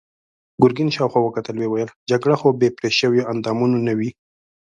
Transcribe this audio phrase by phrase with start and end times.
[0.61, 4.09] ګرګين شاوخوا وکتل، ويې ويل: جګړه خو بې پرې شويوو اندامونو نه وي.